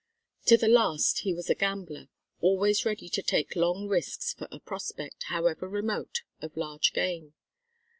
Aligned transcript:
To 0.47 0.57
the 0.57 0.67
last 0.67 1.19
he 1.19 1.31
was 1.35 1.47
a 1.51 1.53
gambler, 1.53 2.07
always 2.39 2.85
ready 2.87 3.07
to 3.09 3.21
take 3.21 3.55
long 3.55 3.87
risks 3.87 4.33
for 4.33 4.47
a 4.51 4.59
prospect, 4.59 5.25
however 5.27 5.69
remote, 5.69 6.21
of 6.41 6.57
large 6.57 6.91
gain. 6.91 7.35